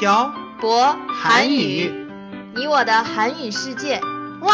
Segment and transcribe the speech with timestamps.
[0.00, 2.06] 漂博韩语语，
[2.54, 4.00] 你我的韩语世界。
[4.42, 4.52] 와!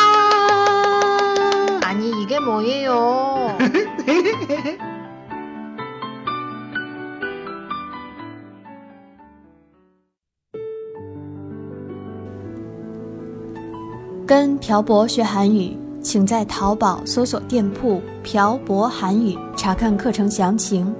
[1.82, 3.56] 아니 이게 뭐예요?
[14.26, 20.94] “跟朴博学韩语”，请在淘宝搜索店铺“朴博韩语”查看课程详情。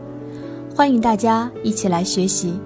[0.74, 2.58] 欢迎大家一起来学习。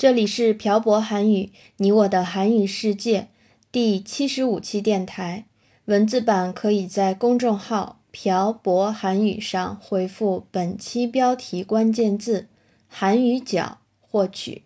[0.00, 3.28] 这里是朴博韩语，你我的韩语世界
[3.72, 5.46] 第七十五期电台。
[5.86, 12.48] 文字版可以在公众号“朴博韩语”上回复本期标题关键字“
[12.88, 14.62] 韩语角”获取。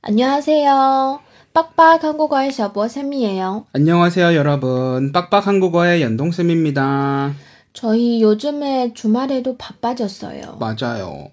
[0.00, 1.20] 안녕하세요，
[1.52, 3.64] 빡빡한국어의小博쌤이에요。
[3.72, 5.10] 안녕하세요, 여러분.
[5.10, 7.34] 빡빡 한국어의 연동쌤입니다.
[7.72, 10.58] 저희 요즘에 주말에도 바빠졌어요.
[10.60, 11.30] 맞아요.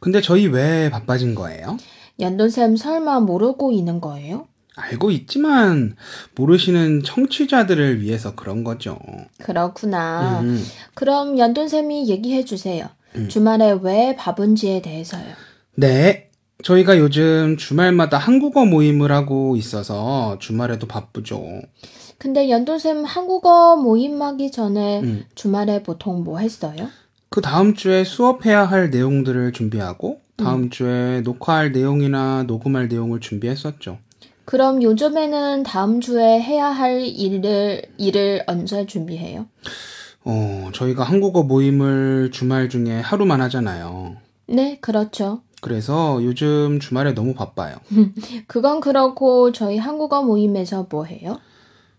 [0.00, 1.78] 근데 저희 왜 바빠진 거예요?
[2.19, 4.47] 연돈쌤 설마 모르고 있는 거예요?
[4.75, 5.95] 알고 있지만
[6.35, 8.99] 모르시는 청취자들을 위해서 그런 거죠.
[9.39, 10.41] 그렇구나.
[10.41, 12.87] 음, 그럼 연돈쌤이 얘기해 주세요.
[13.15, 13.27] 음.
[13.27, 15.25] 주말에 왜 바쁜지에 대해서요.
[15.75, 16.29] 네.
[16.63, 21.61] 저희가 요즘 주말마다 한국어 모임을 하고 있어서 주말에도 바쁘죠.
[22.17, 25.25] 근데 연돈쌤 한국어 모임 하기 전에 음.
[25.35, 26.89] 주말에 보통 뭐 했어요?
[27.29, 33.97] 그 다음 주에 수업해야 할 내용들을 준비하고 다음 주에 녹화할 내용이나 녹음할 내용을 준비했었죠.
[34.45, 39.47] 그럼 요즘에는 다음 주에 해야 할 일을, 일을 언제 준비해요?
[40.23, 44.15] 어, 저희가 한국어 모임을 주말 중에 하루만 하잖아요.
[44.47, 45.41] 네, 그렇죠.
[45.59, 47.77] 그래서 요즘 주말에 너무 바빠요.
[48.47, 51.39] 그건 그렇고 저희 한국어 모임에서 뭐 해요?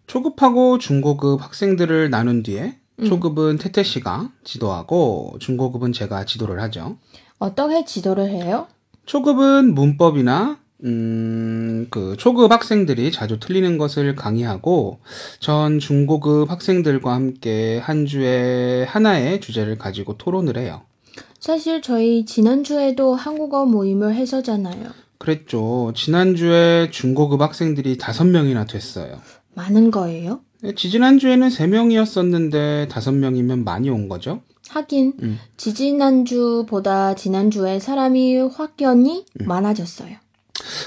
[0.06, 3.05] 초급하고 중고급 학생들을 나눈 뒤에 음.
[3.05, 6.97] 초급은 태태 씨가 지도하고 중고급은 제가 지도를 하죠.
[7.38, 8.66] 어떻게 지도를 해요?
[9.06, 15.00] 초급은 문법이나 음, 그 초급 학생들이 자주 틀리는 것을 강의하고
[15.41, 20.82] 전 중고급 학생들과 함께 한 주에 하나의 주제를 가지고 토론을 해요.
[21.41, 24.91] 사실 저희 지난주에도 한국어 모임을 했었잖아요.
[25.19, 25.93] 그랬죠.
[25.97, 29.20] 지난주에 중고급 학생들이 다섯 명이나 됐어요.
[29.55, 30.41] 많은 거예요?
[30.62, 34.41] 네, 지지난주에는 세명이었었는데 다섯 명이면 많이 온 거죠?
[34.69, 35.38] 하긴 음.
[35.56, 39.46] 지지난주보다 지난주에 사람이 확연히 음.
[39.46, 40.16] 많아졌어요.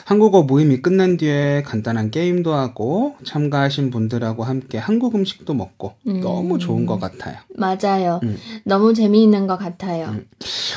[0.05, 6.19] 한국어 모임이 끝난 뒤에 간단한 게임도 하고 참가하신 분들하고 함께 한국 음식도 먹고 음.
[6.19, 7.37] 너무 좋은 것 같아요.
[7.55, 8.19] 맞아요.
[8.23, 8.37] 음.
[8.65, 10.07] 너무 재미있는 것 같아요.
[10.09, 10.27] 음.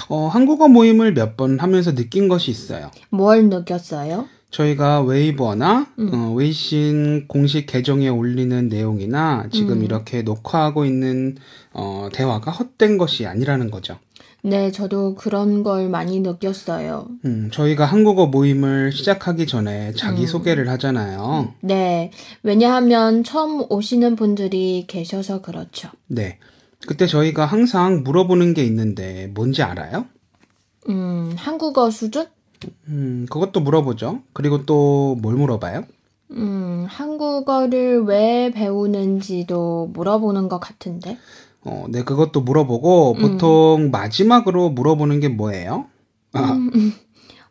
[0.08, 2.90] 어, 한국어 모임을 몇 번 하면서 느낀 것이 있어요.
[3.10, 4.26] 뭘 느꼈어요?
[4.54, 6.14] 저희가 웨이버나 음.
[6.14, 9.84] 어, 웨이신 공식 계정에 올리는 내용이나 지금 음.
[9.84, 11.36] 이렇게 녹화하고 있는
[11.72, 13.98] 어, 대화가 헛된 것이 아니라는 거죠.
[14.42, 17.08] 네, 저도 그런 걸 많이 느꼈어요.
[17.24, 20.26] 음, 저희가 한국어 모임을 시작하기 전에 자기 음.
[20.26, 21.54] 소개를 하잖아요.
[21.60, 25.88] 네, 왜냐하면 처음 오시는 분들이 계셔서 그렇죠.
[26.06, 26.38] 네.
[26.86, 30.06] 그때 저희가 항상 물어보는 게 있는데 뭔지 알아요?
[30.90, 32.26] 음, 한국어 수준?
[32.88, 34.20] 음, 그것도 물어보죠.
[34.32, 35.84] 그리고 또 뭘 물어봐요?
[36.32, 41.18] 음, 한국어를 왜 배우는지도 물어보는 것 같은데.
[41.64, 43.20] 어, 네, 그것도 물어보고 음.
[43.20, 45.86] 보통 마지막으로 물어보는 게 뭐예요?
[46.32, 46.92] 아, 음, 음.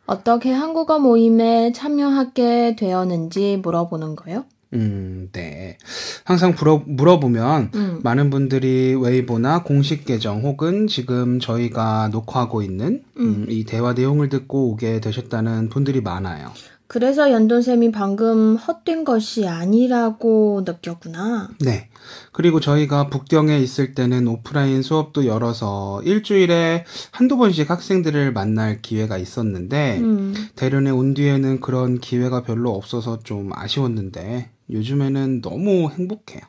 [0.06, 4.44] 어떻게 한국어 모임에 참여하게 되었는지 물어보는 거요?
[4.72, 5.78] 음, 네.
[6.24, 13.46] 항상 물어, 물어보면 음, 많은 분들이 웨이보나 공식 계정 혹은 지금 저희가 녹화하고 있는 음,
[13.48, 16.52] 이 대화 내용을 듣고 오게 되셨다는 분들이 많아요.
[16.86, 21.50] 그래서 연돈쌤이 방금 헛된 것이 아니라고 느꼈구나.
[21.60, 21.88] 네.
[22.30, 29.98] 그리고 저희가 북경에 있을 때는 오프라인 수업도 열어서 일주일에 한두 번씩 학생들을 만날 기회가 있었는데,
[30.00, 36.42] 음, 대련에 온 뒤에는 그런 기회가 별로 없어서 좀 아쉬웠는데, 요즘에는 너무 행복해요.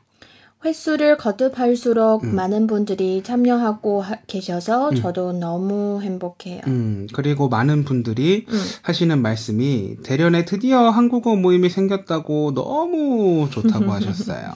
[0.65, 2.35] 횟수를 거듭할수록 음.
[2.35, 6.61] 많은 분들이 참여하고 하- 계셔서 저도 너무 행복해요.
[6.67, 8.61] 음, 그리고 많은 분들이 음.
[8.81, 14.53] 하시는 말씀이 대련에 드디어 한국어 모임이 생겼다고 너무 좋다고 하셨어요.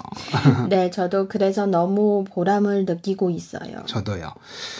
[0.69, 3.83] 네, 저도 그래서 너무 보람을 느끼고 있어요.
[3.85, 4.31] 저도요.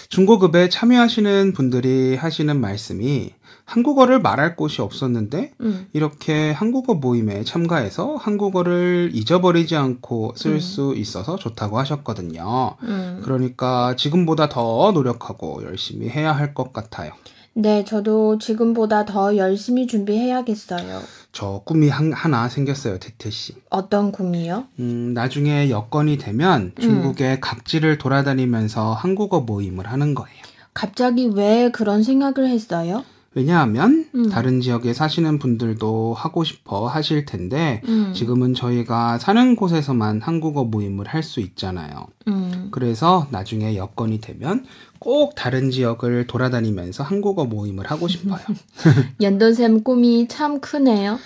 [0.10, 3.32] 중고급에 참여하시는 분들이 하시는 말씀이
[3.66, 11.19] 한국어를 말할 곳이 없었는데 음, 이렇게 한국어 모임에 참가해서 한국어를 잊어버리지 않고 쓸 수 있어
[11.24, 12.76] 서 좋다고 하셨거든요.
[12.84, 13.22] 음.
[13.24, 17.12] 그러니까 지금보다 더 노력하고 열심히 해야 할 것 같아요.
[17.54, 21.02] 네, 저도 지금보다 더 열심히 준비해야겠어요.
[21.32, 23.54] 저 꿈이 한- 하나 생겼어요, 태태 씨.
[23.70, 24.66] 어떤 꿈이요?
[24.80, 30.38] 음, 나중에 여건이 되면 중국의 각지를 돌아다니면서 한국어 모임을 하는 거예요.
[30.74, 33.04] 갑자기 왜 그런 생각을 했어요?
[33.36, 34.30] 왜냐하면 음.
[34.30, 38.12] 다른 지역에 사시는 분들도 하고 싶어 하실 텐데 음.
[38.14, 42.08] 지금은 저희가 사는 곳에서만 한국어 모임을 할 수 있잖아요.
[42.28, 42.70] 음.
[42.72, 44.66] 그래서 나중에 여건이 되면
[44.98, 48.40] 꼭 다른 지역을 돌아다니면서 한국어 모임을 하고 싶어요.
[49.22, 51.20] 연돈쌤 꿈이 참 크네요.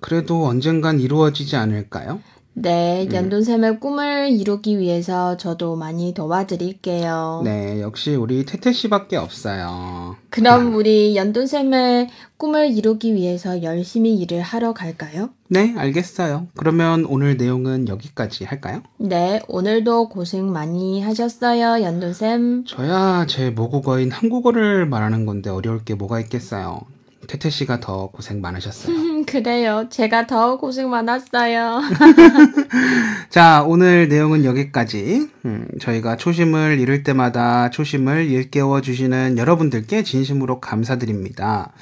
[0.00, 2.20] 그래도 언젠간 이루어지지 않을까요?
[2.60, 3.14] 네, 음.
[3.14, 7.42] 연돈쌤의 꿈을 이루기 위해서 저도 많이 도와드릴게요.
[7.44, 10.16] 네, 역시 우리 태태 씨밖에 없어요.
[10.30, 15.30] 그럼 우리 연돈쌤의 꿈을 이루기 위해서 열심히 일을 하러 갈까요?
[15.48, 16.48] 네, 알겠어요.
[16.56, 18.82] 그러면 오늘 내용은 여기까지 할까요?
[18.98, 22.64] 네, 오늘도 고생 많이 하셨어요, 연돈쌤.
[22.66, 26.80] 저야 제 모국어인 한국어를 말하는 건데 어려울 게 뭐가 있겠어요.
[27.28, 28.96] 태태 씨가 더 고생 많으셨어요.
[28.96, 29.86] 음, 그래요.
[29.90, 31.82] 제가 더 고생 많았어요.
[33.28, 35.28] 자, 오늘 내용은 여기까지.
[35.44, 41.72] 음, 저희가 초심을 잃을 때마다 초심을 일깨워 주시는 여러분들께 진심으로 감사드립니다.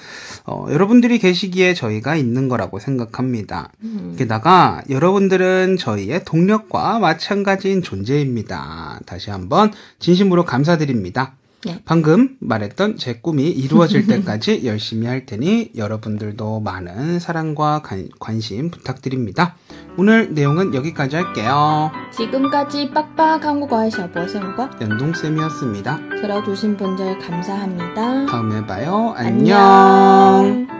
[0.45, 3.71] 어, 여러분들이 계시기에 저희가 있는 거라고 생각합니다.
[4.19, 9.01] 게다가 여러분들은 저희의 동력과 마찬가지인 존재입니다.
[9.07, 11.35] 다시 한번 진심으로 감사드립니다.
[11.65, 11.81] 네.
[11.85, 19.57] 방금 말했던 제 꿈이 이루어질 때까지 열심히 할 테니 여러분들도 많은 사랑과 관, 관심 부탁드립니다.
[19.97, 21.91] 오늘 내용은 여기까지 할게요.
[22.13, 26.01] 지금까지 빡빡 한국어의 샤버쌤과 연동쌤이었습니다.
[26.21, 28.27] 들어주신 분들 감사합니다.
[28.27, 29.15] 다음에 봐요.
[29.17, 29.59] 안녕.
[29.59, 30.76] 안녕.